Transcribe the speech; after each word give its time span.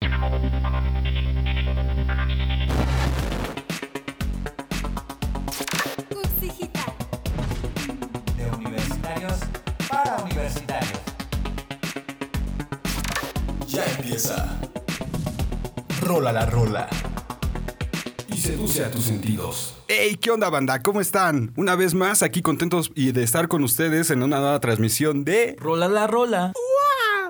De 0.00 0.08
universitarios 8.56 9.40
para 9.90 10.22
universitarios. 10.22 11.00
Ya 13.68 13.84
empieza. 13.98 14.58
Rola 16.00 16.32
la 16.32 16.46
rola. 16.46 16.88
Y 18.28 18.38
seduce 18.38 18.82
a 18.82 18.90
tus 18.90 19.04
sentidos. 19.04 19.76
Hey, 19.88 20.16
¿qué 20.18 20.30
onda, 20.30 20.48
banda? 20.48 20.80
¿Cómo 20.80 21.02
están? 21.02 21.52
Una 21.56 21.76
vez 21.76 21.92
más, 21.92 22.22
aquí 22.22 22.40
contentos 22.40 22.90
y 22.94 23.12
de 23.12 23.22
estar 23.22 23.48
con 23.48 23.62
ustedes 23.64 24.10
en 24.10 24.22
una 24.22 24.38
nueva 24.38 24.60
transmisión 24.60 25.24
de 25.24 25.56
Rola 25.58 25.88
la 25.88 26.06
rola. 26.06 26.54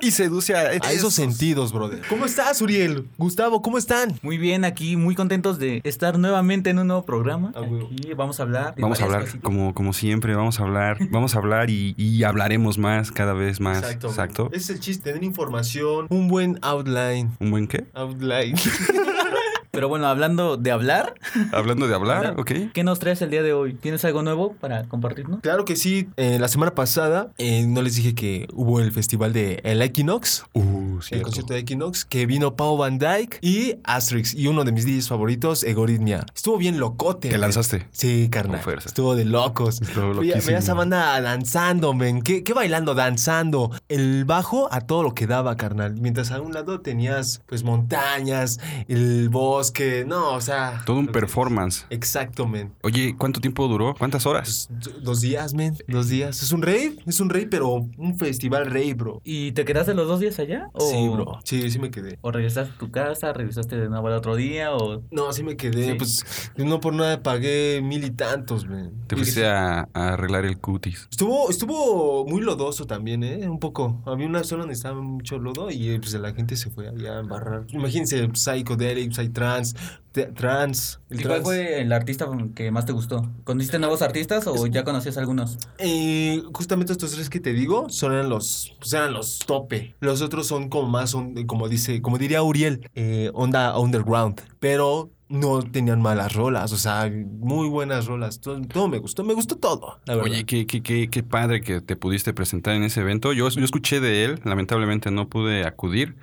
Y 0.00 0.10
seduce 0.12 0.54
a, 0.54 0.60
A 0.60 0.92
esos 0.92 1.14
sentidos, 1.14 1.72
brother. 1.72 2.00
¿Cómo 2.08 2.24
estás, 2.24 2.60
Uriel? 2.62 3.08
Gustavo, 3.18 3.62
¿cómo 3.62 3.78
están? 3.78 4.18
Muy 4.22 4.38
bien, 4.38 4.64
aquí 4.64 4.96
muy 4.96 5.14
contentos 5.14 5.58
de 5.58 5.80
estar 5.84 6.18
nuevamente 6.18 6.70
en 6.70 6.78
un 6.78 6.86
nuevo 6.86 7.04
programa. 7.04 7.52
Ah. 7.54 7.60
Aquí 7.60 8.14
vamos 8.14 8.40
a 8.40 8.44
hablar. 8.44 8.74
de 8.74 8.82
Vamos 8.82 9.00
a 9.00 9.04
hablar, 9.04 9.20
cositas. 9.22 9.42
como, 9.42 9.74
como 9.74 9.92
siempre, 9.92 10.34
vamos 10.34 10.60
a 10.60 10.62
hablar, 10.62 10.98
vamos 11.10 11.34
a 11.34 11.38
hablar 11.38 11.70
y, 11.70 11.94
y 11.98 12.22
hablaremos 12.24 12.78
más, 12.78 13.12
cada 13.12 13.32
vez 13.34 13.60
más. 13.60 13.82
Exacto. 13.92 14.48
Ese 14.52 14.56
es 14.64 14.70
el 14.70 14.80
chiste, 14.80 15.10
tener 15.10 15.24
información, 15.24 16.06
un 16.08 16.28
buen 16.28 16.58
outline. 16.62 17.30
¿Un 17.40 17.50
buen 17.50 17.66
qué? 17.68 17.86
Outline. 17.94 18.56
Pero 19.72 19.88
bueno, 19.88 20.06
hablando 20.06 20.56
de 20.56 20.70
hablar, 20.72 21.14
Hablando 21.52 21.86
de 21.86 21.94
hablar, 21.94 22.26
Hablar. 22.26 22.40
¿ok? 22.40 22.72
¿qué 22.72 22.82
nos 22.82 22.98
traes 22.98 23.22
el 23.22 23.30
día 23.30 23.42
de 23.42 23.52
hoy? 23.52 23.74
¿Tienes 23.74 24.04
algo 24.04 24.22
nuevo 24.22 24.54
para 24.54 24.84
compartirnos? 24.84 25.40
claro 25.40 25.64
que 25.64 25.76
sí. 25.76 26.08
Eh, 26.16 26.38
la 26.40 26.48
semana 26.48 26.74
pasada 26.74 27.30
eh, 27.38 27.64
no 27.66 27.80
les 27.82 27.94
dije 27.94 28.14
que 28.14 28.48
hubo 28.52 28.80
el 28.80 28.90
festival 28.92 29.32
de 29.32 29.60
el 29.62 29.80
Equinox. 29.82 30.44
Uh, 30.54 30.89
El 31.06 31.08
cierto. 31.08 31.24
concierto 31.26 31.54
de 31.54 31.60
Equinox, 31.60 32.04
que 32.04 32.26
vino 32.26 32.56
Pau 32.56 32.76
Van 32.76 32.98
Dyke 32.98 33.38
y 33.42 33.74
Asterix. 33.84 34.34
Y 34.34 34.46
uno 34.46 34.64
de 34.64 34.72
mis 34.72 34.84
DJs 34.86 35.08
favoritos, 35.08 35.64
Egoritmia. 35.64 36.26
Estuvo 36.34 36.56
bien 36.58 36.78
locote. 36.78 37.28
¿Te 37.28 37.38
lanzaste? 37.38 37.86
Sí, 37.92 38.28
carnal. 38.30 38.60
Estuvo 38.84 39.14
de 39.16 39.24
locos. 39.24 39.80
Estuvo 39.82 40.14
loquísimo. 40.14 40.42
veía 40.46 40.58
esa 40.58 40.74
banda 40.74 41.20
danzando, 41.20 41.92
men. 41.94 42.22
¿Qué, 42.22 42.42
qué 42.44 42.52
bailando? 42.52 42.94
Danzando. 42.94 43.70
El 43.88 44.24
bajo 44.24 44.68
a 44.72 44.82
todo 44.82 45.02
lo 45.02 45.14
que 45.14 45.26
daba, 45.26 45.56
carnal. 45.56 45.94
Mientras 46.00 46.30
a 46.30 46.40
un 46.40 46.52
lado 46.52 46.80
tenías, 46.80 47.42
pues, 47.46 47.62
montañas, 47.64 48.58
el 48.88 49.28
bosque. 49.28 50.04
No, 50.06 50.34
o 50.34 50.40
sea. 50.40 50.82
Todo 50.86 50.98
un 50.98 51.06
lo 51.06 51.12
que- 51.12 51.18
performance. 51.20 51.86
Exacto, 51.90 52.46
men. 52.46 52.72
Oye, 52.82 53.14
¿cuánto 53.18 53.40
tiempo 53.40 53.66
duró? 53.68 53.94
¿Cuántas 53.98 54.26
horas? 54.26 54.68
Pues, 54.70 55.02
dos 55.02 55.20
días, 55.20 55.54
men. 55.54 55.76
Dos 55.88 56.08
días. 56.08 56.42
Es 56.42 56.52
un 56.52 56.62
rave. 56.62 56.96
Es 57.06 57.20
un 57.20 57.30
rave, 57.30 57.46
pero 57.46 57.74
un 57.74 58.18
festival 58.18 58.66
rave, 58.66 58.94
bro. 58.94 59.20
¿Y 59.24 59.52
te 59.52 59.64
quedaste 59.64 59.94
los 59.94 60.06
dos 60.08 60.20
días 60.20 60.38
allá? 60.38 60.68
¿O, 60.72 60.89
Sí, 60.90 61.08
bro. 61.08 61.38
Sí, 61.44 61.70
sí 61.70 61.78
me 61.78 61.90
quedé. 61.90 62.18
¿O 62.22 62.30
regresaste 62.30 62.74
a 62.74 62.78
tu 62.78 62.90
casa? 62.90 63.32
¿Regresaste 63.32 63.76
de 63.76 63.88
nuevo 63.88 64.08
al 64.08 64.14
otro 64.14 64.36
día? 64.36 64.74
¿O 64.74 65.02
No, 65.10 65.32
sí 65.32 65.42
me 65.42 65.56
quedé. 65.56 65.92
Sí. 65.92 65.94
Pues 65.94 66.52
no 66.56 66.80
por 66.80 66.94
nada 66.94 67.22
pagué 67.22 67.80
mil 67.82 68.04
y 68.04 68.10
tantos, 68.10 68.66
men. 68.66 68.92
Te 69.06 69.16
fuiste 69.16 69.46
a 69.46 69.88
arreglar 69.94 70.44
el 70.44 70.58
cutis. 70.58 71.08
Estuvo, 71.10 71.50
estuvo 71.50 72.26
muy 72.26 72.40
lodoso 72.40 72.86
también, 72.86 73.24
¿eh? 73.24 73.48
Un 73.48 73.58
poco. 73.58 74.02
Había 74.06 74.26
una 74.26 74.44
zona 74.44 74.62
donde 74.62 74.74
estaba 74.74 75.00
mucho 75.00 75.38
lodo 75.38 75.70
y 75.70 75.98
pues 75.98 76.12
la 76.14 76.32
gente 76.32 76.56
se 76.56 76.70
fue 76.70 76.88
allá 76.88 77.16
a 77.16 77.20
embarrar. 77.20 77.64
Imagínense, 77.68 78.28
Psychedelic, 78.32 79.12
Psytrance, 79.12 79.76
te- 80.12 80.26
Trans. 80.26 81.00
El 81.10 81.20
¿Y 81.20 81.24
cuál 81.24 81.42
fue 81.42 81.80
el 81.80 81.92
artista 81.92 82.28
que 82.54 82.70
más 82.70 82.86
te 82.86 82.92
gustó? 82.92 83.30
¿Conociste 83.44 83.78
nuevos 83.78 84.02
artistas 84.02 84.46
o 84.46 84.66
ya 84.66 84.84
conocías 84.84 85.16
algunos? 85.18 85.58
Eh, 85.78 86.42
justamente 86.52 86.92
estos 86.92 87.12
tres 87.12 87.30
que 87.30 87.40
te 87.40 87.52
digo 87.52 87.88
son 87.90 88.12
eran 88.12 88.28
los, 88.28 88.74
pues 88.78 88.92
eran 88.92 89.12
los 89.12 89.38
tope. 89.40 89.94
Los 90.00 90.22
otros 90.22 90.46
son 90.46 90.68
como 90.68 90.88
más, 90.88 91.14
on- 91.14 91.46
como 91.46 91.68
dice, 91.68 92.02
como 92.02 92.18
diría 92.18 92.42
Uriel, 92.42 92.88
eh, 92.94 93.30
onda 93.34 93.78
underground. 93.78 94.40
Pero 94.58 95.10
no 95.30 95.62
tenían 95.62 96.02
malas 96.02 96.34
rolas, 96.34 96.72
o 96.72 96.76
sea, 96.76 97.10
muy 97.10 97.68
buenas 97.68 98.06
rolas. 98.06 98.40
Todo, 98.40 98.60
todo 98.62 98.88
me 98.88 98.98
gustó, 98.98 99.22
me 99.24 99.32
gustó 99.32 99.56
todo, 99.56 100.00
la 100.04 100.16
verdad. 100.16 100.30
Oye, 100.30 100.44
qué, 100.44 100.66
qué, 100.66 100.82
qué, 100.82 101.08
qué 101.08 101.22
padre 101.22 101.60
que 101.60 101.80
te 101.80 101.96
pudiste 101.96 102.34
presentar 102.34 102.74
en 102.74 102.82
ese 102.82 103.00
evento. 103.00 103.32
Yo, 103.32 103.48
yo 103.48 103.64
escuché 103.64 104.00
de 104.00 104.24
él, 104.24 104.40
lamentablemente 104.44 105.10
no 105.10 105.28
pude 105.28 105.64
acudir. 105.64 106.16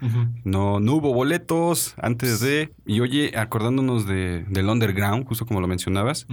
No, 0.43 0.79
no 0.79 0.95
hubo 0.95 1.13
boletos 1.13 1.95
antes 2.01 2.41
de. 2.41 2.71
Y 2.85 2.99
oye, 2.99 3.31
acordándonos 3.37 4.05
de, 4.05 4.45
del 4.49 4.67
underground, 4.67 5.25
justo 5.25 5.45
como 5.45 5.61
lo 5.61 5.67
mencionabas, 5.67 6.27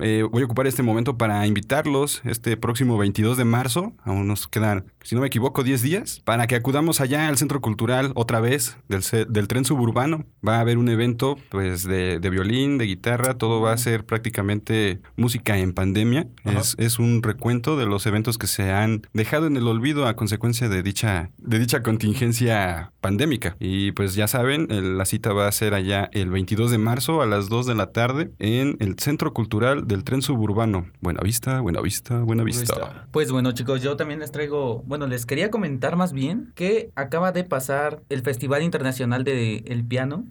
eh, 0.00 0.24
voy 0.30 0.42
a 0.42 0.44
ocupar 0.44 0.66
este 0.66 0.82
momento 0.82 1.16
para 1.16 1.46
invitarlos 1.46 2.20
este 2.24 2.56
próximo 2.58 2.98
22 2.98 3.38
de 3.38 3.44
marzo. 3.44 3.94
Aún 4.04 4.28
nos 4.28 4.48
quedan, 4.48 4.84
si 5.02 5.14
no 5.14 5.22
me 5.22 5.28
equivoco, 5.28 5.62
10 5.62 5.82
días 5.82 6.20
para 6.24 6.46
que 6.46 6.56
acudamos 6.56 7.00
allá 7.00 7.28
al 7.28 7.38
Centro 7.38 7.62
Cultural 7.62 8.12
otra 8.14 8.40
vez 8.40 8.76
del, 8.88 9.02
del 9.30 9.48
tren 9.48 9.64
suburbano. 9.64 10.26
Va 10.46 10.58
a 10.58 10.60
haber 10.60 10.76
un 10.76 10.90
evento 10.90 11.36
pues 11.50 11.84
de, 11.84 12.17
de 12.20 12.30
violín, 12.30 12.78
de 12.78 12.86
guitarra, 12.86 13.34
todo 13.34 13.60
va 13.60 13.72
a 13.72 13.78
ser 13.78 14.04
prácticamente 14.04 15.00
música 15.16 15.58
en 15.58 15.72
pandemia. 15.72 16.26
Es, 16.44 16.74
es 16.78 16.98
un 16.98 17.22
recuento 17.22 17.76
de 17.76 17.86
los 17.86 18.06
eventos 18.06 18.38
que 18.38 18.46
se 18.46 18.70
han 18.72 19.02
dejado 19.12 19.46
en 19.46 19.56
el 19.56 19.66
olvido 19.66 20.06
a 20.06 20.16
consecuencia 20.16 20.68
de 20.68 20.82
dicha, 20.82 21.30
de 21.38 21.58
dicha 21.58 21.82
contingencia 21.82 22.92
pandémica. 23.00 23.56
Y 23.60 23.92
pues 23.92 24.14
ya 24.14 24.28
saben, 24.28 24.66
el- 24.70 24.98
la 24.98 25.04
cita 25.04 25.32
va 25.32 25.46
a 25.48 25.52
ser 25.52 25.74
allá 25.74 26.08
el 26.12 26.30
22 26.30 26.70
de 26.70 26.78
marzo 26.78 27.22
a 27.22 27.26
las 27.26 27.48
2 27.48 27.66
de 27.66 27.74
la 27.74 27.92
tarde 27.92 28.30
en 28.38 28.76
el 28.80 28.98
Centro 28.98 29.32
Cultural 29.32 29.86
del 29.86 30.04
Tren 30.04 30.22
Suburbano. 30.22 30.86
Buena 31.00 31.20
vista, 31.22 31.60
buena 31.60 31.80
vista, 31.80 32.18
buena 32.20 32.42
vista. 32.42 32.74
Pues 33.12 33.30
bueno, 33.32 33.52
chicos, 33.52 33.82
yo 33.82 33.96
también 33.96 34.20
les 34.20 34.32
traigo, 34.32 34.82
bueno, 34.86 35.06
les 35.06 35.26
quería 35.26 35.50
comentar 35.50 35.96
más 35.96 36.12
bien 36.12 36.52
que 36.54 36.90
acaba 36.96 37.32
de 37.32 37.44
pasar 37.44 38.02
el 38.08 38.22
Festival 38.22 38.62
Internacional 38.62 39.24
de 39.24 39.58
el 39.66 39.84
Piano 39.84 40.24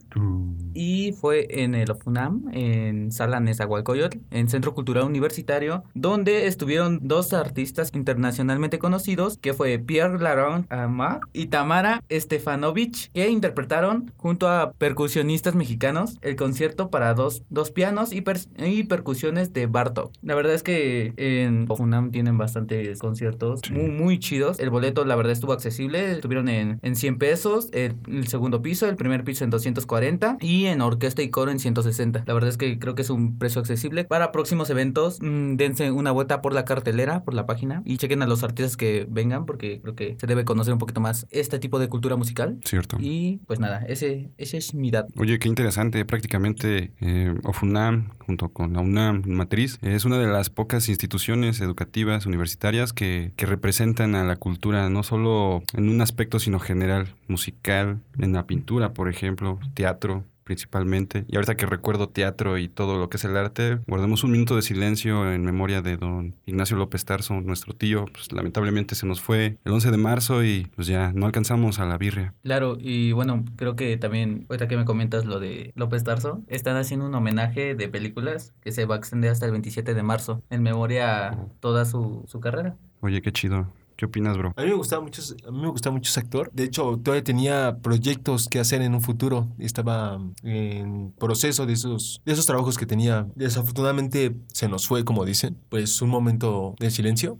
y 0.74 1.14
fue 1.14 1.48
en 1.64 1.76
el 1.78 1.92
OFUNAM, 1.92 2.46
en 2.52 3.12
Sala 3.12 3.40
Nezahualcóyotl, 3.40 4.18
en 4.32 4.50
Centro 4.50 4.74
Cultural 4.74 5.04
Universitario, 5.06 5.84
donde 5.94 6.48
estuvieron 6.48 7.00
dos 7.04 7.34
artistas 7.34 7.92
internacionalmente 7.94 8.80
conocidos, 8.80 9.38
que 9.38 9.54
fue 9.54 9.80
Pierre 9.80 10.20
Laurent 10.20 10.72
Amar 10.72 11.20
y 11.34 11.48
Tamara 11.48 12.04
Stefanovic, 12.12 13.12
que 13.14 13.30
interpretaron 13.30 14.12
junto 14.18 14.50
a 14.50 14.72
percusionistas 14.74 15.56
mexicanos 15.56 16.18
el 16.22 16.36
concierto 16.36 16.90
para 16.90 17.14
dos, 17.14 17.44
dos 17.50 17.72
pianos 17.72 18.14
y, 18.14 18.22
pers- 18.22 18.48
y 18.58 18.84
percusiones 18.84 19.54
de 19.54 19.66
Bartok. 19.68 20.12
La 20.22 20.36
verdad 20.36 20.54
es 20.54 20.64
que 20.64 21.14
en 21.18 21.66
OFUNAM 21.70 22.12
tienen 22.12 22.38
bastantes 22.38 23.00
conciertos 23.00 23.62
Sí. 23.64 23.74
muy, 23.74 23.90
muy 23.90 24.20
chidos. 24.20 24.60
El 24.60 24.70
boleto, 24.70 25.04
la 25.06 25.16
verdad, 25.16 25.32
estuvo 25.32 25.54
accesible. 25.54 26.12
Estuvieron 26.12 26.48
en, 26.50 26.80
en 26.82 26.96
100 26.96 27.18
pesos, 27.18 27.70
el, 27.74 27.96
el 28.08 28.28
segundo 28.28 28.62
piso, 28.62 28.88
el 28.88 28.96
primer 28.96 29.24
piso 29.24 29.44
en 29.44 29.50
240 29.50 30.38
y 30.42 30.66
en 30.66 30.82
orquesta 30.82 31.22
y 31.22 31.30
coro 31.30 31.52
en 31.52 31.60
160. 31.68 32.24
La 32.26 32.34
verdad 32.34 32.50
es 32.50 32.58
que 32.58 32.80
creo 32.80 32.96
que 32.96 33.02
es 33.02 33.10
un 33.10 33.38
precio 33.38 33.60
accesible. 33.62 34.06
Para 34.06 34.32
próximos 34.32 34.70
eventos, 34.70 35.20
mm, 35.22 35.56
dense 35.56 35.92
una 35.92 36.12
vuelta 36.12 36.42
por 36.42 36.54
la 36.54 36.66
cartelera, 36.66 37.24
por 37.24 37.34
la 37.34 37.46
página 37.46 37.82
y 37.86 37.98
chequen 37.98 38.22
a 38.22 38.28
los 38.28 38.44
artistas 38.44 38.78
que 38.78 39.06
vengan 39.10 39.46
porque 39.46 39.82
creo 39.82 39.96
que 39.96 40.16
se 40.20 40.28
debe 40.28 40.46
conocer 40.46 40.74
un 40.74 40.80
poquito 40.80 41.02
más 41.02 41.28
este 41.30 41.60
tipo 41.60 41.80
de 41.80 41.90
cultura 41.90 42.16
musical. 42.16 42.58
Cierto. 42.64 42.98
Y 43.00 43.40
pues 43.48 43.60
nada, 43.60 43.84
ese, 43.88 44.32
ese 44.38 44.58
es 44.58 44.74
mi 44.74 44.92
dato. 44.92 45.14
Oye, 45.18 45.40
qué 45.40 45.48
interesante. 45.48 46.04
Prácticamente 46.06 46.92
eh, 47.02 47.36
OFUNAM, 47.44 48.12
junto 48.20 48.50
con 48.50 48.74
la 48.74 48.82
UNAM 48.82 49.24
Matriz, 49.26 49.80
es 49.82 50.06
una 50.06 50.18
de 50.18 50.28
las 50.28 50.50
pocas 50.50 50.90
instituciones 50.90 51.60
educativas 51.62 52.26
universitarias 52.26 52.94
que, 52.94 53.34
que 53.36 53.46
representan 53.46 54.16
a 54.16 54.24
la 54.24 54.36
cultura, 54.36 54.90
no 54.90 55.04
solo 55.04 55.64
en 55.74 55.90
un 55.90 56.02
aspecto, 56.02 56.40
sino 56.40 56.60
general, 56.60 57.16
musical, 57.28 58.00
en 58.18 58.34
la 58.34 58.48
pintura, 58.48 58.94
por 58.94 59.10
ejemplo, 59.10 59.60
teatro 59.74 60.24
principalmente. 60.48 61.26
Y 61.28 61.36
ahorita 61.36 61.58
que 61.58 61.66
recuerdo 61.66 62.08
teatro 62.08 62.58
y 62.58 62.70
todo 62.70 62.98
lo 62.98 63.10
que 63.10 63.18
es 63.18 63.26
el 63.26 63.36
arte, 63.36 63.80
guardemos 63.86 64.24
un 64.24 64.32
minuto 64.32 64.56
de 64.56 64.62
silencio 64.62 65.30
en 65.32 65.44
memoria 65.44 65.82
de 65.82 65.98
don 65.98 66.36
Ignacio 66.46 66.78
López 66.78 67.04
Tarso, 67.04 67.42
nuestro 67.42 67.74
tío. 67.74 68.06
Pues 68.14 68.32
lamentablemente 68.32 68.96
se 68.96 69.06
nos 69.06 69.20
fue 69.20 69.58
el 69.66 69.72
11 69.74 69.92
de 69.92 69.98
marzo 69.98 70.44
y 70.46 70.68
pues 70.76 70.88
ya 70.88 71.12
no 71.14 71.26
alcanzamos 71.26 71.80
a 71.80 71.86
la 71.86 71.98
birria. 71.98 72.34
Claro, 72.44 72.78
y 72.80 73.12
bueno, 73.12 73.44
creo 73.58 73.76
que 73.76 73.98
también, 73.98 74.46
ahorita 74.50 74.70
que 74.70 74.78
me 74.78 74.86
comentas 74.86 75.26
lo 75.26 75.42
de 75.42 75.74
López 75.76 76.06
Tarso, 76.06 76.42
están 76.48 76.78
haciendo 76.78 77.06
un 77.06 77.14
homenaje 77.14 77.76
de 77.76 77.90
películas 77.90 78.54
que 78.62 78.72
se 78.72 78.86
va 78.86 78.96
a 78.96 78.98
extender 79.00 79.32
hasta 79.32 79.46
el 79.46 79.52
27 79.52 79.94
de 79.94 80.04
marzo, 80.04 80.42
en 80.50 80.64
memoria 80.64 81.28
a 81.28 81.48
toda 81.60 81.84
su, 81.84 82.24
su 82.28 82.40
carrera. 82.40 82.78
Oye, 83.02 83.22
qué 83.22 83.34
chido. 83.34 83.68
¿Qué 83.98 84.06
opinas, 84.06 84.38
bro? 84.38 84.54
A 84.56 84.62
mí 84.62 84.68
me 84.68 84.76
gustaba 84.76 85.02
mucho, 85.02 85.24
a 85.48 85.52
mí 85.52 85.60
me 85.60 85.70
gustaba 85.70 85.96
mucho 85.96 86.12
ese 86.12 86.20
actor. 86.20 86.52
De 86.54 86.64
hecho, 86.64 87.00
todavía 87.04 87.24
tenía 87.24 87.80
proyectos 87.82 88.48
que 88.48 88.60
hacer 88.60 88.84
en 88.84 88.94
un 88.94 89.02
futuro. 89.02 89.48
Estaba 89.58 90.22
en 90.44 91.12
proceso 91.14 91.66
de 91.66 91.74
esos, 91.74 92.22
de 92.24 92.34
esos 92.34 92.46
trabajos 92.46 92.78
que 92.78 92.86
tenía. 92.86 93.28
Desafortunadamente 93.34 94.36
se 94.54 94.70
nos 94.70 94.88
fue, 94.88 95.04
como 95.04 95.26
dicen. 95.26 95.58
Pues 95.70 96.00
un 96.04 96.10
momento 96.10 96.76
de 96.80 96.92
silencio. 96.92 97.40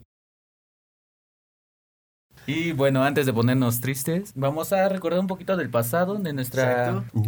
Y 2.48 2.72
bueno, 2.72 3.04
antes 3.04 3.28
de 3.28 3.34
ponernos 3.34 3.80
tristes, 3.80 4.32
vamos 4.34 4.74
a 4.74 4.90
recordar 4.90 5.20
un 5.20 5.28
poquito 5.28 5.58
del 5.58 5.70
pasado, 5.70 6.16
de 6.16 6.34
nuestra, 6.34 6.88
Exacto. 6.88 7.20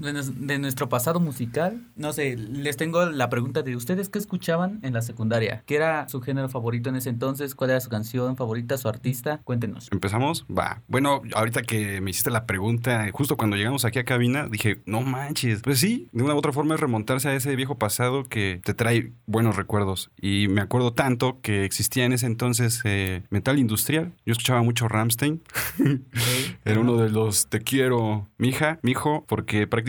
De 0.00 0.58
nuestro 0.58 0.88
pasado 0.88 1.18
musical, 1.18 1.82
no 1.96 2.12
sé, 2.12 2.36
les 2.36 2.76
tengo 2.76 3.06
la 3.06 3.28
pregunta 3.28 3.62
de 3.62 3.74
ustedes 3.74 4.08
qué 4.08 4.18
escuchaban 4.18 4.78
en 4.82 4.94
la 4.94 5.02
secundaria, 5.02 5.64
qué 5.66 5.76
era 5.76 6.08
su 6.08 6.20
género 6.20 6.48
favorito 6.48 6.88
en 6.88 6.96
ese 6.96 7.10
entonces, 7.10 7.54
cuál 7.54 7.70
era 7.70 7.80
su 7.80 7.88
canción 7.90 8.36
favorita, 8.36 8.78
su 8.78 8.88
artista, 8.88 9.40
cuéntenos. 9.42 9.88
¿Empezamos? 9.90 10.46
Va. 10.46 10.82
Bueno, 10.86 11.22
ahorita 11.34 11.62
que 11.62 12.00
me 12.00 12.10
hiciste 12.10 12.30
la 12.30 12.46
pregunta, 12.46 13.08
justo 13.12 13.36
cuando 13.36 13.56
llegamos 13.56 13.84
aquí 13.84 13.98
a 13.98 14.04
cabina, 14.04 14.46
dije, 14.48 14.80
no 14.86 15.00
manches. 15.00 15.62
Pues 15.62 15.80
sí, 15.80 16.08
de 16.12 16.22
una 16.22 16.34
u 16.34 16.38
otra 16.38 16.52
forma 16.52 16.74
es 16.74 16.80
remontarse 16.80 17.28
a 17.28 17.34
ese 17.34 17.56
viejo 17.56 17.76
pasado 17.76 18.22
que 18.24 18.60
te 18.62 18.74
trae 18.74 19.12
buenos 19.26 19.56
recuerdos. 19.56 20.10
Y 20.20 20.48
me 20.48 20.60
acuerdo 20.60 20.92
tanto 20.92 21.40
que 21.42 21.64
existía 21.64 22.04
en 22.04 22.12
ese 22.12 22.26
entonces 22.26 22.82
eh, 22.84 23.22
metal 23.30 23.58
industrial. 23.58 24.12
Yo 24.24 24.32
escuchaba 24.32 24.62
mucho 24.62 24.86
Ramstein. 24.86 25.42
Era 26.64 26.80
uno 26.80 26.96
de 26.96 27.10
los 27.10 27.48
Te 27.48 27.60
quiero, 27.60 28.28
mija, 28.38 28.78
mijo, 28.82 29.24
porque 29.26 29.66
prácticamente 29.66 29.87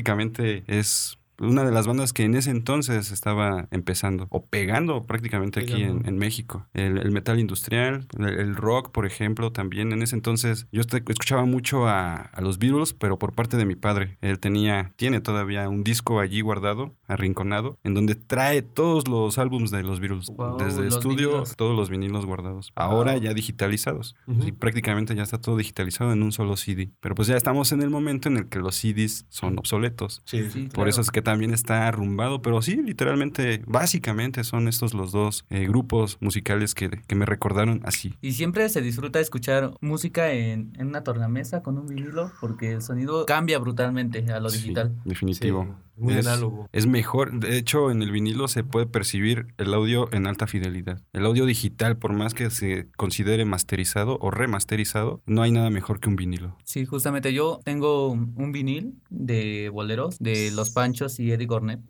es 0.68 1.19
una 1.40 1.64
de 1.64 1.72
las 1.72 1.88
bandas 1.88 2.14
que 2.14 2.24
en 2.24 2.36
ese 2.36 2.52
entonces 2.52 3.12
estaba 3.12 3.68
empezando 3.72 4.28
o 4.30 4.46
pegando 4.46 5.04
prácticamente 5.06 5.60
aquí 5.62 5.74
en, 5.74 5.80
Pegando. 5.80 6.10
en 6.10 6.18
México. 6.18 6.66
El, 6.74 6.98
el 6.98 7.12
metal 7.12 7.40
industrial, 7.40 8.08
el, 8.18 8.26
el 8.28 8.56
rock, 8.56 8.92
por 8.92 9.06
ejemplo, 9.06 9.52
también 9.52 9.92
en 9.92 10.02
ese 10.02 10.16
entonces 10.16 10.68
yo 10.72 10.82
este- 10.82 10.98
escuchaba 11.08 11.46
mucho 11.46 11.88
a, 11.88 12.16
a 12.16 12.42
los 12.42 12.60
Beatles, 12.60 12.94
pero 12.94 13.18
por 13.20 13.34
parte 13.34 13.58
de 13.58 13.66
mi 13.66 13.76
padre. 13.76 14.18
Él 14.22 14.40
tenía, 14.40 14.94
tiene 14.96 15.22
todavía 15.22 15.68
un 15.70 15.84
disco 15.84 16.20
allí 16.20 16.42
guardado, 16.42 16.96
arrinconado, 17.08 17.78
en 17.84 17.94
donde 17.94 18.16
trae 18.16 18.62
todos 18.62 19.08
los 19.08 19.38
álbums 19.38 19.72
de 19.72 19.84
los 19.84 20.00
Beatles. 20.00 20.28
Wow, 20.36 20.58
desde 20.58 20.84
los 20.86 20.96
estudio, 20.96 21.28
vinilos. 21.30 21.56
todos 21.56 21.76
los 21.76 21.90
vinilos 21.90 22.26
guardados. 22.26 22.72
Ahora 22.76 23.18
ya 23.18 23.34
digitalizados. 23.34 24.16
Ujú. 24.28 24.44
Sí, 24.44 24.52
prácticamente 24.52 25.16
ya 25.16 25.24
está 25.24 25.40
todo 25.40 25.58
digitalizado 25.58 26.14
en 26.14 26.24
un 26.24 26.32
solo 26.32 26.56
CD. 26.58 26.90
Pero 27.00 27.16
pues 27.16 27.28
ya 27.28 27.36
estamos 27.38 27.72
en 27.72 27.82
el 27.82 27.90
momento 27.90 28.30
en 28.30 28.38
el 28.38 28.48
que 28.48 28.60
los 28.60 28.76
CDs 28.76 29.26
son 29.30 29.58
obsoletos. 29.58 30.22
Sí. 30.26 30.50
Sí, 30.50 30.64
Por 30.64 30.72
claro. 30.72 30.90
eso 30.90 31.02
es 31.02 31.12
que 31.12 31.22
también 31.30 31.54
está 31.54 31.88
arrumbado, 31.88 32.42
pero 32.42 32.62
sí, 32.64 32.76
literalmente, 32.78 33.62
básicamente 33.68 34.44
son 34.44 34.68
estos 34.68 34.96
los 34.96 35.12
dos 35.12 35.46
eh, 35.52 35.68
grupos 35.68 36.18
musicales 36.22 36.74
que, 36.74 36.90
que 36.90 37.16
me 37.16 37.26
recordaron 37.28 37.82
así. 37.84 38.16
Y 38.22 38.32
siempre 38.32 38.68
se 38.70 38.82
disfruta 38.82 39.20
escuchar 39.20 39.72
música 39.80 40.32
en, 40.32 40.74
en 40.80 40.88
una 40.88 41.04
tornamesa 41.04 41.62
con 41.62 41.78
un 41.78 41.86
vinilo 41.88 42.32
porque 42.42 42.72
el 42.74 42.82
sonido 42.82 43.26
cambia 43.28 43.60
brutalmente 43.60 44.26
a 44.32 44.40
lo 44.40 44.50
Sí, 44.50 44.58
digital. 44.60 44.96
definitivo. 45.06 45.64
Sí, 45.66 45.70
muy 46.00 46.14
es, 46.14 46.26
análogo. 46.26 46.70
Es 46.72 46.88
mejor, 46.88 47.40
de 47.40 47.58
hecho, 47.58 47.92
en 47.92 48.02
el 48.02 48.12
vinilo 48.12 48.48
se 48.48 48.64
puede 48.64 48.86
percibir 48.86 49.48
el 49.58 49.74
audio 49.74 50.10
en 50.12 50.28
alta 50.28 50.48
fidelidad. 50.48 51.02
El 51.14 51.26
audio 51.26 51.46
digital, 51.46 51.98
por 51.98 52.14
más 52.14 52.34
que 52.34 52.50
se 52.50 52.88
considere 52.98 53.46
masterizado 53.46 54.18
o 54.22 54.32
remasterizado, 54.32 55.22
no 55.26 55.42
hay 55.42 55.52
nada 55.52 55.70
mejor 55.70 56.00
que 56.00 56.10
un 56.10 56.16
vinilo. 56.16 56.58
Sí, 56.64 56.86
justamente 56.86 57.34
yo 57.34 57.60
tengo 57.64 58.10
un 58.10 58.52
vinil 58.52 58.96
de 59.10 59.70
boleros 59.70 60.18
de 60.20 60.52
Los 60.52 60.72
Panchos 60.72 61.20
y 61.20 61.32
Eddie 61.32 61.46
Gornet. 61.48 61.82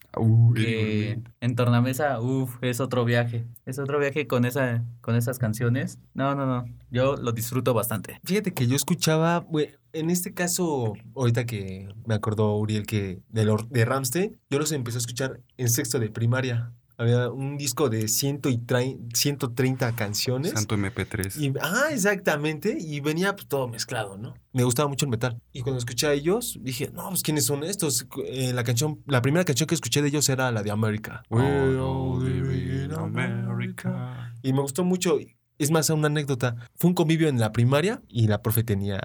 que 0.55 1.19
en 1.41 1.55
tornamesa, 1.55 2.19
uff, 2.19 2.57
es 2.61 2.79
otro 2.79 3.05
viaje. 3.05 3.45
Es 3.65 3.79
otro 3.79 3.99
viaje 3.99 4.27
con 4.27 4.45
esa, 4.45 4.83
con 5.01 5.15
esas 5.15 5.39
canciones. 5.39 5.99
No, 6.13 6.35
no, 6.35 6.45
no. 6.45 6.65
Yo 6.91 7.15
lo 7.15 7.31
disfruto 7.31 7.73
bastante. 7.73 8.19
Fíjate 8.23 8.53
que 8.53 8.67
yo 8.67 8.75
escuchaba, 8.75 9.39
güey, 9.39 9.71
en 9.93 10.09
este 10.09 10.33
caso, 10.33 10.93
ahorita 11.15 11.45
que 11.45 11.89
me 12.05 12.15
acordó 12.15 12.55
Uriel 12.57 12.85
que 12.85 13.19
de, 13.29 13.57
de 13.69 13.85
Ramstein, 13.85 14.37
yo 14.49 14.59
los 14.59 14.71
empecé 14.71 14.97
a 14.97 14.99
escuchar 14.99 15.41
en 15.57 15.69
sexto 15.69 15.99
de 15.99 16.09
primaria. 16.09 16.73
Había 16.97 17.29
un 17.29 17.57
disco 17.57 17.87
de 17.89 18.09
ciento 18.09 18.49
y 18.49 18.57
trai- 18.57 18.99
130 19.15 19.95
canciones. 19.95 20.51
Santo 20.51 20.75
MP3. 20.75 21.39
Y, 21.41 21.53
ah, 21.61 21.85
exactamente. 21.91 22.75
Y 22.77 22.99
venía 22.99 23.33
pues, 23.37 23.47
todo 23.47 23.69
mezclado, 23.69 24.17
¿no? 24.17 24.33
Me 24.51 24.65
gustaba 24.65 24.89
mucho 24.89 25.05
el 25.05 25.09
metal. 25.11 25.41
Y 25.53 25.61
cuando 25.61 25.79
escuché 25.79 26.07
a 26.07 26.13
ellos, 26.13 26.57
dije, 26.61 26.91
no, 26.93 27.07
pues 27.07 27.23
¿quiénes 27.23 27.45
son 27.45 27.63
estos? 27.63 28.05
Eh, 28.25 28.51
la 28.53 28.65
canción, 28.65 29.01
la 29.05 29.21
primera 29.21 29.45
canción 29.45 29.65
que 29.67 29.75
escuché 29.75 30.01
de 30.01 30.09
ellos 30.09 30.27
era 30.27 30.51
la 30.51 30.61
de 30.61 30.71
América. 30.71 31.23
Oh, 31.29 31.39
no, 31.39 32.19
living 32.21 32.83
in 32.85 32.91
America. 32.91 34.33
Y 34.43 34.51
me 34.53 34.59
gustó 34.61 34.83
mucho. 34.83 35.17
Es 35.59 35.71
más, 35.71 35.89
una 35.89 36.07
anécdota. 36.07 36.55
Fue 36.75 36.87
un 36.89 36.95
convivio 36.95 37.27
en 37.27 37.39
la 37.39 37.51
primaria 37.51 38.01
y 38.07 38.27
la 38.27 38.41
profe 38.41 38.63
tenía, 38.63 39.01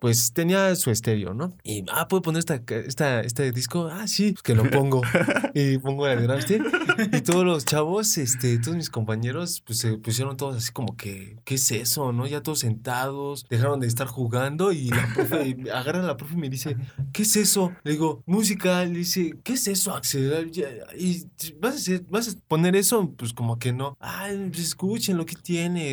pues 0.00 0.32
tenía 0.32 0.74
su 0.74 0.90
estéreo, 0.90 1.34
¿no? 1.34 1.56
Y, 1.62 1.84
ah, 1.92 2.08
¿puedo 2.08 2.20
poner 2.20 2.40
esta, 2.40 2.60
esta, 2.68 3.20
este 3.20 3.52
disco? 3.52 3.88
Ah, 3.90 4.06
sí, 4.08 4.32
pues 4.32 4.42
que 4.42 4.54
lo 4.56 4.68
pongo. 4.68 5.02
y 5.54 5.78
pongo 5.78 6.06
la 6.08 6.16
de 6.16 6.26
Ramstein. 6.26 6.64
Y 7.12 7.20
todos 7.20 7.44
los 7.44 7.64
chavos, 7.64 8.18
este, 8.18 8.58
todos 8.58 8.76
mis 8.76 8.90
compañeros, 8.90 9.62
pues 9.64 9.78
se 9.78 9.96
pusieron 9.98 10.36
todos 10.36 10.56
así 10.56 10.72
como 10.72 10.96
que, 10.96 11.36
¿qué 11.44 11.54
es 11.54 11.70
eso, 11.70 12.12
no? 12.12 12.26
Ya 12.26 12.42
todos 12.42 12.58
sentados, 12.58 13.46
dejaron 13.48 13.78
de 13.78 13.86
estar 13.86 14.08
jugando 14.08 14.72
y 14.72 14.88
la 14.88 15.08
profe, 15.14 15.56
agarra 15.72 16.00
a 16.00 16.02
la 16.02 16.16
profe 16.16 16.34
y 16.34 16.38
me 16.38 16.50
dice, 16.50 16.76
¿qué 17.12 17.22
es 17.22 17.36
eso? 17.36 17.72
Le 17.84 17.92
digo, 17.92 18.22
música. 18.26 18.84
Le 18.84 18.98
dice, 18.98 19.34
¿qué 19.44 19.52
es 19.52 19.68
eso, 19.68 19.94
Axel? 19.94 20.50
¿Y 20.98 21.24
vas 21.60 21.74
a, 21.74 21.76
hacer- 21.76 22.04
vas 22.10 22.28
a 22.28 22.32
poner 22.48 22.74
eso? 22.74 23.12
Pues 23.16 23.32
como 23.32 23.60
que 23.60 23.72
no. 23.72 23.96
Ay, 24.00 24.48
pues 24.50 24.58
escuchen 24.64 25.16
lo 25.16 25.24
que 25.24 25.36
tiene. 25.36 25.83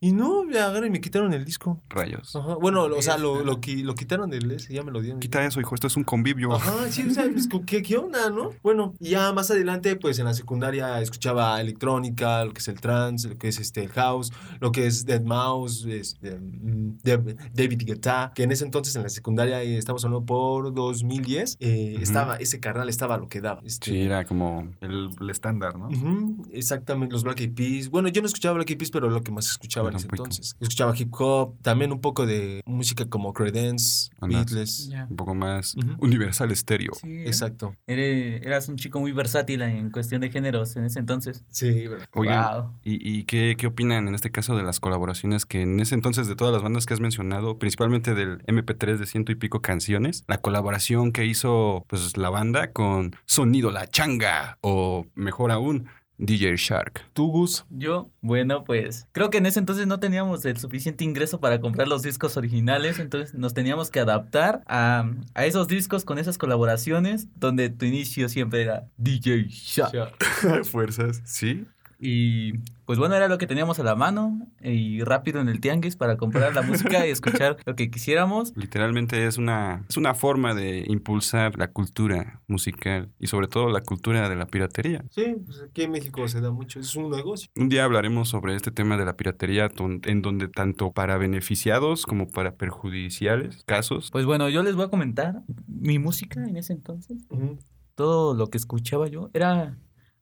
Y 0.00 0.12
no, 0.12 0.44
me 0.44 0.58
agarran 0.58 0.86
y 0.86 0.90
me 0.90 1.00
quitaron 1.00 1.32
el 1.32 1.44
disco. 1.44 1.80
Rayos. 1.88 2.34
Ajá. 2.36 2.54
Bueno, 2.56 2.84
o 2.84 3.02
sea, 3.02 3.18
lo, 3.18 3.42
lo, 3.42 3.60
lo 3.60 3.94
quitaron 3.94 4.30
del 4.30 4.50
ese, 4.50 4.74
ya 4.74 4.82
me 4.82 4.90
lo 4.90 5.00
dieron. 5.00 5.20
Quita 5.20 5.44
eso, 5.44 5.60
hijo, 5.60 5.74
esto 5.74 5.86
es 5.86 5.96
un 5.96 6.04
convivio. 6.04 6.52
Ajá, 6.52 6.90
sí, 6.90 7.06
o 7.08 7.12
sea, 7.12 7.24
pues, 7.30 7.48
¿qué, 7.66 7.82
¿qué 7.82 7.96
onda, 7.96 8.30
no? 8.30 8.50
Bueno, 8.62 8.94
y 9.00 9.10
ya 9.10 9.32
más 9.32 9.50
adelante, 9.50 9.96
pues 9.96 10.18
en 10.18 10.24
la 10.26 10.34
secundaria 10.34 11.00
escuchaba 11.00 11.60
electrónica, 11.60 12.44
lo 12.44 12.52
que 12.52 12.60
es 12.60 12.68
el 12.68 12.80
trance, 12.80 13.28
lo 13.28 13.38
que 13.38 13.48
es 13.48 13.58
este 13.58 13.82
el 13.82 13.90
house, 13.90 14.32
lo 14.60 14.72
que 14.72 14.86
es 14.86 15.06
Dead 15.06 15.22
Mouse, 15.22 15.84
este, 15.86 16.38
mm, 16.38 16.98
David 17.02 17.82
Guetta, 17.84 18.32
que 18.34 18.42
en 18.42 18.52
ese 18.52 18.64
entonces 18.64 18.96
en 18.96 19.02
la 19.02 19.08
secundaria, 19.08 19.62
eh, 19.62 19.78
estamos 19.78 20.04
hablando 20.04 20.26
por 20.26 20.72
2010, 20.74 21.56
eh, 21.60 21.98
estaba, 22.00 22.36
ese 22.36 22.60
carnal 22.60 22.88
estaba 22.88 23.18
lo 23.18 23.28
que 23.28 23.40
daba. 23.40 23.60
Este, 23.64 23.90
Sí, 23.90 24.00
era 24.00 24.24
como 24.24 24.68
el, 24.80 25.10
el 25.20 25.30
estándar, 25.30 25.78
¿no? 25.78 25.88
Exactamente, 26.52 27.12
los 27.12 27.22
Black 27.22 27.40
Eyed 27.40 27.54
Peas. 27.54 27.88
Bueno, 27.88 28.08
yo 28.08 28.20
no 28.22 28.26
escuchaba 28.26 28.54
Black 28.54 28.70
Eyed 28.70 28.78
Peas, 28.78 28.90
pero 28.90 29.10
lo 29.10 29.22
que 29.22 29.30
más 29.36 29.50
escuchaba 29.50 29.90
en 29.90 29.96
ese 29.96 30.08
entonces. 30.10 30.56
Escuchaba 30.60 30.92
hip 30.96 31.14
hop, 31.18 31.54
también 31.62 31.92
un 31.92 32.00
poco 32.00 32.26
de 32.26 32.60
música 32.66 33.08
como 33.08 33.32
Credence. 33.32 34.10
Beatles. 34.20 34.90
Un 35.08 35.16
poco 35.16 35.34
más 35.34 35.74
universal 35.98 36.50
estéreo. 36.50 36.92
Sí, 37.00 37.08
¿eh? 37.08 37.26
Exacto. 37.26 37.76
Eras 37.86 38.68
un 38.68 38.76
chico 38.76 39.00
muy 39.00 39.12
versátil 39.12 39.62
en 39.62 39.90
cuestión 39.90 40.20
de 40.20 40.30
géneros 40.30 40.76
en 40.76 40.84
ese 40.84 40.98
entonces. 40.98 41.44
Sí, 41.50 41.86
¿verdad? 41.86 42.08
Oigan, 42.14 42.36
Wow. 42.62 42.72
¿y, 42.82 43.18
y 43.18 43.24
qué, 43.24 43.54
qué 43.58 43.66
opinan 43.66 44.08
en 44.08 44.14
este 44.14 44.30
caso 44.30 44.56
de 44.56 44.62
las 44.62 44.80
colaboraciones 44.80 45.46
que 45.46 45.62
en 45.62 45.78
ese 45.80 45.94
entonces 45.94 46.26
de 46.28 46.36
todas 46.36 46.52
las 46.52 46.62
bandas 46.62 46.86
que 46.86 46.94
has 46.94 47.00
mencionado, 47.00 47.58
principalmente 47.58 48.14
del 48.14 48.42
MP3 48.46 48.96
de 48.96 49.06
ciento 49.06 49.32
y 49.32 49.36
pico 49.36 49.60
canciones, 49.62 50.24
la 50.26 50.38
colaboración 50.38 51.12
que 51.12 51.24
hizo 51.26 51.84
pues 51.88 52.16
la 52.16 52.30
banda 52.30 52.72
con 52.72 53.14
Sonido 53.26 53.70
La 53.70 53.86
Changa 53.86 54.58
o 54.60 55.06
mejor 55.14 55.50
aún 55.50 55.86
DJ 56.18 56.56
Shark? 56.56 57.04
¿Tú, 57.12 57.30
Gus? 57.30 57.64
Yo, 57.70 58.10
bueno, 58.20 58.64
pues 58.64 59.06
creo 59.12 59.30
que 59.30 59.38
en 59.38 59.46
ese 59.46 59.58
entonces 59.58 59.86
no 59.86 60.00
teníamos 60.00 60.44
el 60.44 60.56
suficiente 60.56 61.04
ingreso 61.04 61.40
para 61.40 61.60
comprar 61.60 61.88
los 61.88 62.02
discos 62.02 62.36
originales, 62.36 62.98
entonces 62.98 63.34
nos 63.34 63.54
teníamos 63.54 63.90
que 63.90 64.00
adaptar 64.00 64.62
a, 64.66 65.10
a 65.34 65.46
esos 65.46 65.68
discos 65.68 66.04
con 66.04 66.18
esas 66.18 66.38
colaboraciones, 66.38 67.28
donde 67.36 67.70
tu 67.70 67.84
inicio 67.84 68.28
siempre 68.28 68.62
era 68.62 68.88
DJ 68.96 69.46
Shark. 69.48 70.16
Fuerzas, 70.64 71.22
¿sí? 71.24 71.66
Y 71.98 72.58
pues 72.84 72.98
bueno, 72.98 73.14
era 73.14 73.28
lo 73.28 73.38
que 73.38 73.46
teníamos 73.46 73.78
a 73.80 73.82
la 73.82 73.94
mano 73.94 74.46
y 74.62 75.02
rápido 75.02 75.40
en 75.40 75.48
el 75.48 75.60
tianguis 75.60 75.96
para 75.96 76.16
comprar 76.16 76.54
la 76.54 76.62
música 76.62 77.06
y 77.06 77.10
escuchar 77.10 77.56
lo 77.66 77.74
que 77.74 77.90
quisiéramos. 77.90 78.52
Literalmente 78.56 79.26
es 79.26 79.38
una, 79.38 79.84
es 79.88 79.96
una 79.96 80.14
forma 80.14 80.54
de 80.54 80.84
impulsar 80.86 81.58
la 81.58 81.68
cultura 81.68 82.42
musical 82.46 83.10
y 83.18 83.26
sobre 83.28 83.48
todo 83.48 83.70
la 83.70 83.80
cultura 83.80 84.28
de 84.28 84.36
la 84.36 84.46
piratería. 84.46 85.04
Sí, 85.10 85.36
pues 85.44 85.62
aquí 85.62 85.82
en 85.82 85.92
México 85.92 86.26
se 86.28 86.40
da 86.40 86.50
mucho, 86.50 86.80
es 86.80 86.94
un 86.96 87.10
negocio. 87.10 87.50
Un 87.56 87.68
día 87.68 87.84
hablaremos 87.84 88.28
sobre 88.28 88.54
este 88.54 88.70
tema 88.70 88.96
de 88.96 89.04
la 89.04 89.16
piratería, 89.16 89.70
en 90.04 90.22
donde 90.22 90.48
tanto 90.48 90.92
para 90.92 91.16
beneficiados 91.16 92.04
como 92.06 92.28
para 92.28 92.54
perjudiciales 92.56 93.64
casos. 93.64 94.10
Pues 94.10 94.26
bueno, 94.26 94.48
yo 94.48 94.62
les 94.62 94.74
voy 94.74 94.84
a 94.84 94.88
comentar 94.88 95.42
mi 95.66 95.98
música 95.98 96.44
en 96.44 96.56
ese 96.56 96.72
entonces. 96.72 97.24
Ujú. 97.30 97.58
todo 97.94 98.34
lo 98.34 98.48
que 98.48 98.58
escuchaba 98.58 99.08
yo 99.08 99.30
era, 99.32 99.76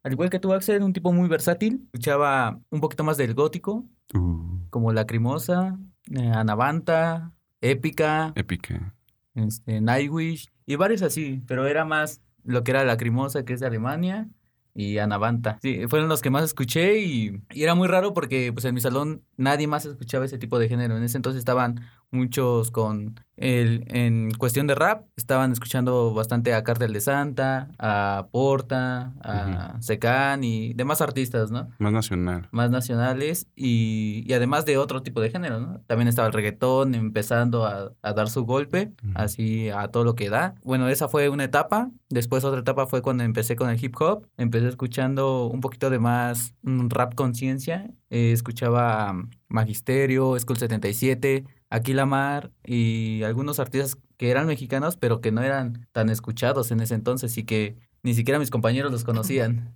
al 0.05 0.11
igual 0.13 0.29
que 0.29 0.39
tú, 0.39 0.53
Axel, 0.53 0.83
un 0.83 0.93
tipo 0.93 1.11
muy 1.11 1.27
versátil. 1.27 1.81
Escuchaba 1.85 2.59
un 2.69 2.79
poquito 2.79 3.03
más 3.03 3.17
del 3.17 3.33
gótico, 3.33 3.85
Uh, 4.13 4.59
como 4.69 4.93
Lacrimosa, 4.93 5.79
eh, 6.11 6.31
Anavanta, 6.33 7.31
Épica, 7.59 8.33
épica. 8.35 8.93
este, 9.33 9.81
Nightwish 9.81 10.51
y 10.67 10.75
varios 10.75 11.01
así, 11.01 11.41
pero 11.47 11.65
era 11.65 11.85
más 11.85 12.21
lo 12.43 12.63
que 12.63 12.69
era 12.71 12.85
Lacrimosa, 12.85 13.43
que 13.43 13.53
es 13.53 13.59
de 13.61 13.65
Alemania, 13.65 14.29
y 14.75 14.99
Anavanta. 14.99 15.57
Sí, 15.61 15.87
fueron 15.87 16.07
los 16.07 16.21
que 16.21 16.29
más 16.29 16.43
escuché 16.43 16.99
y, 16.99 17.41
y 17.51 17.63
era 17.63 17.73
muy 17.73 17.87
raro 17.87 18.13
porque 18.13 18.53
pues 18.53 18.65
en 18.65 18.75
mi 18.75 18.81
salón 18.81 19.23
nadie 19.37 19.67
más 19.67 19.85
escuchaba 19.85 20.25
ese 20.25 20.37
tipo 20.37 20.59
de 20.59 20.67
género. 20.67 20.97
En 20.97 21.03
ese 21.03 21.17
entonces 21.17 21.39
estaban 21.39 21.81
muchos 22.11 22.71
con 22.71 23.19
el, 23.37 23.83
en 23.87 24.31
cuestión 24.31 24.65
de 24.67 24.75
rap, 24.75 25.05
estaban 25.17 25.51
escuchando 25.51 26.13
bastante 26.13 26.53
a 26.53 26.63
Cartel 26.63 26.93
de 26.93 27.01
Santa, 27.01 27.67
a 27.77 28.27
Porta, 28.31 29.13
a 29.21 29.75
Secan 29.81 30.43
y 30.43 30.73
demás 30.73 31.01
artistas, 31.01 31.51
¿no? 31.51 31.69
Más 31.77 31.91
nacional. 31.91 32.47
Más 32.51 32.71
nacionales 32.71 33.47
y, 33.55 34.23
y 34.25 34.33
además 34.33 34.65
de 34.65 34.77
otro 34.77 35.03
tipo 35.03 35.19
de 35.19 35.29
género, 35.29 35.59
¿no? 35.59 35.81
También 35.87 36.07
estaba 36.07 36.27
el 36.27 36.33
reggaetón 36.33 36.95
empezando 36.95 37.65
a, 37.65 37.91
a 38.01 38.13
dar 38.13 38.29
su 38.29 38.45
golpe, 38.45 38.93
así 39.15 39.69
a 39.69 39.89
todo 39.89 40.05
lo 40.05 40.15
que 40.15 40.29
da. 40.29 40.55
Bueno, 40.63 40.87
esa 40.87 41.09
fue 41.09 41.27
una 41.29 41.43
etapa. 41.43 41.91
Después 42.09 42.45
otra 42.45 42.61
etapa 42.61 42.87
fue 42.87 43.01
cuando 43.01 43.23
empecé 43.23 43.57
con 43.57 43.69
el 43.69 43.83
hip 43.83 43.95
hop. 43.99 44.27
Empecé 44.37 44.69
escuchando 44.69 45.47
un 45.47 45.59
poquito 45.59 45.89
de 45.89 45.99
más 45.99 46.55
mm, 46.61 46.87
rap 46.89 47.15
conciencia. 47.15 47.91
Eh, 48.09 48.31
escuchaba 48.31 49.13
Magisterio, 49.47 50.37
School 50.39 50.57
77, 50.57 51.45
Aquila 51.69 52.05
Mar 52.05 52.51
y 52.63 53.23
algunos 53.23 53.59
artistas 53.59 53.97
que 54.17 54.29
eran 54.29 54.47
mexicanos, 54.47 54.95
pero 54.97 55.19
que 55.21 55.31
no 55.31 55.41
eran 55.41 55.87
tan 55.91 56.09
escuchados 56.09 56.71
en 56.71 56.79
ese 56.79 56.95
entonces 56.95 57.37
y 57.37 57.43
que 57.43 57.75
ni 58.03 58.13
siquiera 58.13 58.39
mis 58.39 58.49
compañeros 58.51 58.91
los 58.91 59.03
conocían. 59.03 59.73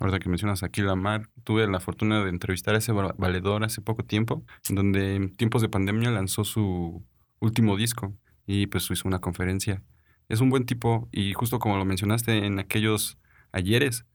Ahorita 0.00 0.18
que 0.18 0.28
mencionas 0.28 0.62
aquí 0.62 0.80
la 0.80 0.96
mar, 0.96 1.28
tuve 1.44 1.66
la 1.68 1.78
fortuna 1.78 2.24
de 2.24 2.30
entrevistar 2.30 2.74
a 2.74 2.78
ese 2.78 2.92
va- 2.92 3.14
valedor 3.18 3.62
hace 3.64 3.82
poco 3.82 4.04
tiempo, 4.04 4.44
donde 4.68 5.16
en 5.16 5.34
tiempos 5.36 5.62
de 5.62 5.68
pandemia 5.68 6.10
lanzó 6.10 6.44
su 6.44 7.04
último 7.40 7.76
disco 7.76 8.16
y 8.46 8.66
pues 8.66 8.90
hizo 8.90 9.06
una 9.06 9.20
conferencia. 9.20 9.82
Es 10.28 10.40
un 10.40 10.48
buen 10.50 10.64
tipo 10.64 11.08
y 11.12 11.34
justo 11.34 11.58
como 11.58 11.76
lo 11.76 11.84
mencionaste 11.84 12.46
en 12.46 12.58
aquellos 12.58 13.18
ayeres, 13.52 14.06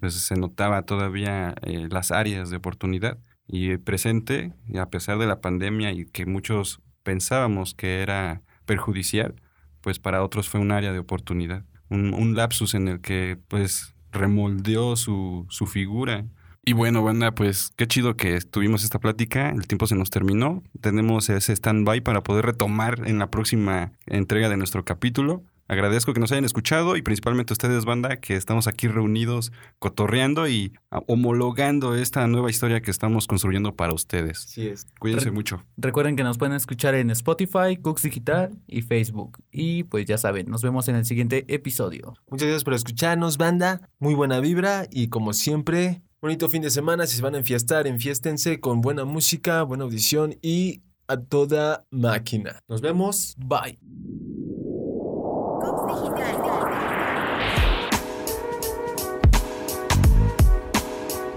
pues 0.00 0.14
se 0.14 0.36
notaba 0.36 0.82
todavía 0.82 1.54
eh, 1.62 1.88
las 1.90 2.10
áreas 2.10 2.50
de 2.50 2.56
oportunidad 2.56 3.18
y 3.46 3.76
presente, 3.76 4.52
y 4.66 4.78
a 4.78 4.86
pesar 4.86 5.18
de 5.18 5.26
la 5.26 5.40
pandemia 5.40 5.92
y 5.92 6.06
que 6.06 6.26
muchos 6.26 6.80
pensábamos 7.02 7.74
que 7.74 8.00
era 8.00 8.42
perjudicial, 8.64 9.34
pues 9.80 9.98
para 9.98 10.22
otros 10.22 10.48
fue 10.48 10.60
un 10.60 10.72
área 10.72 10.92
de 10.92 10.98
oportunidad, 10.98 11.64
un, 11.90 12.14
un 12.14 12.34
lapsus 12.34 12.74
en 12.74 12.88
el 12.88 13.00
que 13.00 13.38
pues 13.48 13.94
remoldeó 14.12 14.96
su, 14.96 15.46
su 15.50 15.66
figura. 15.66 16.24
Y 16.64 16.72
bueno, 16.72 17.02
banda, 17.02 17.34
pues 17.34 17.72
qué 17.76 17.86
chido 17.86 18.16
que 18.16 18.40
tuvimos 18.40 18.84
esta 18.84 18.98
plática. 18.98 19.50
El 19.50 19.66
tiempo 19.66 19.86
se 19.86 19.96
nos 19.96 20.08
terminó. 20.08 20.62
Tenemos 20.80 21.28
ese 21.28 21.52
stand-by 21.52 22.00
para 22.00 22.22
poder 22.22 22.46
retomar 22.46 23.06
en 23.06 23.18
la 23.18 23.30
próxima 23.30 23.92
entrega 24.06 24.48
de 24.48 24.56
nuestro 24.56 24.82
capítulo. 24.82 25.42
Agradezco 25.74 26.14
que 26.14 26.20
nos 26.20 26.30
hayan 26.30 26.44
escuchado 26.44 26.96
y 26.96 27.02
principalmente 27.02 27.52
a 27.52 27.54
ustedes, 27.54 27.84
banda, 27.84 28.16
que 28.16 28.36
estamos 28.36 28.68
aquí 28.68 28.86
reunidos, 28.86 29.52
cotorreando 29.80 30.46
y 30.46 30.72
ah, 30.92 31.02
homologando 31.08 31.96
esta 31.96 32.26
nueva 32.28 32.48
historia 32.48 32.80
que 32.80 32.92
estamos 32.92 33.26
construyendo 33.26 33.74
para 33.74 33.92
ustedes. 33.92 34.44
Así 34.44 34.68
es. 34.68 34.86
Cuídense 35.00 35.26
Re- 35.26 35.32
mucho. 35.32 35.64
Recuerden 35.76 36.14
que 36.14 36.22
nos 36.22 36.38
pueden 36.38 36.54
escuchar 36.54 36.94
en 36.94 37.10
Spotify, 37.10 37.76
Cooks 37.82 38.02
Digital 38.02 38.56
y 38.68 38.82
Facebook. 38.82 39.42
Y 39.50 39.82
pues 39.84 40.06
ya 40.06 40.16
saben, 40.16 40.46
nos 40.48 40.62
vemos 40.62 40.86
en 40.88 40.94
el 40.94 41.04
siguiente 41.04 41.44
episodio. 41.48 42.14
Muchas 42.30 42.46
gracias 42.46 42.64
por 42.64 42.74
escucharnos, 42.74 43.36
banda. 43.36 43.90
Muy 43.98 44.14
buena 44.14 44.38
vibra 44.38 44.86
y 44.90 45.08
como 45.08 45.32
siempre, 45.32 46.02
bonito 46.22 46.48
fin 46.48 46.62
de 46.62 46.70
semana. 46.70 47.06
Si 47.08 47.16
se 47.16 47.22
van 47.22 47.34
a 47.34 47.38
enfiestar, 47.38 47.88
enfiéstense 47.88 48.60
con 48.60 48.80
buena 48.80 49.04
música, 49.04 49.62
buena 49.64 49.82
audición 49.84 50.36
y 50.40 50.82
a 51.08 51.16
toda 51.18 51.84
máquina. 51.90 52.60
Nos 52.68 52.80
vemos. 52.80 53.34
Bye. 53.38 53.78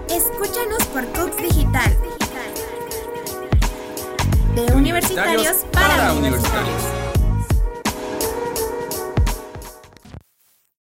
Escúchanos 0.08 0.84
por 0.92 1.06
Cooks 1.12 1.36
Digital. 1.38 1.96
De 4.54 4.74
universitarios 4.74 5.64
para 5.72 6.12
universitarios. 6.12 6.97